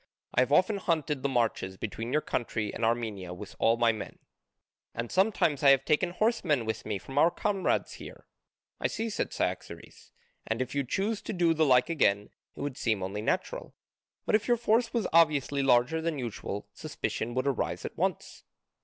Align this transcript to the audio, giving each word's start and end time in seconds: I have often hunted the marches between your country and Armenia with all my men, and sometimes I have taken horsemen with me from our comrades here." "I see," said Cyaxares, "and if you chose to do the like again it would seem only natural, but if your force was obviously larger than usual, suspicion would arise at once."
I 0.33 0.39
have 0.41 0.51
often 0.51 0.77
hunted 0.77 1.21
the 1.21 1.29
marches 1.29 1.77
between 1.77 2.11
your 2.11 2.23
country 2.23 2.73
and 2.73 2.83
Armenia 2.83 3.35
with 3.35 3.55
all 3.59 3.77
my 3.77 3.91
men, 3.91 4.17
and 4.95 5.11
sometimes 5.11 5.61
I 5.61 5.69
have 5.69 5.85
taken 5.85 6.09
horsemen 6.09 6.65
with 6.65 6.87
me 6.87 6.97
from 6.97 7.19
our 7.19 7.29
comrades 7.29 7.93
here." 8.01 8.25
"I 8.79 8.87
see," 8.87 9.11
said 9.11 9.31
Cyaxares, 9.31 10.09
"and 10.47 10.59
if 10.59 10.73
you 10.73 10.83
chose 10.83 11.21
to 11.21 11.33
do 11.33 11.53
the 11.53 11.67
like 11.67 11.91
again 11.91 12.31
it 12.55 12.61
would 12.61 12.77
seem 12.77 13.03
only 13.03 13.21
natural, 13.21 13.75
but 14.25 14.33
if 14.33 14.47
your 14.47 14.57
force 14.57 14.91
was 14.91 15.05
obviously 15.13 15.61
larger 15.61 16.01
than 16.01 16.17
usual, 16.17 16.67
suspicion 16.73 17.35
would 17.35 17.45
arise 17.45 17.85
at 17.85 17.95
once." 17.95 18.43